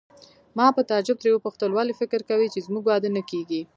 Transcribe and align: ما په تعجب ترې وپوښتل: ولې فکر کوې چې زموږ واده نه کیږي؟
ما 0.57 0.67
په 0.75 0.81
تعجب 0.89 1.17
ترې 1.21 1.31
وپوښتل: 1.33 1.69
ولې 1.73 1.93
فکر 2.01 2.21
کوې 2.29 2.47
چې 2.53 2.59
زموږ 2.67 2.83
واده 2.87 3.09
نه 3.15 3.21
کیږي؟ 3.29 3.61